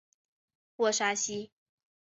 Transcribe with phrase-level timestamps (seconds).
[0.77, 1.51] 沃沙西。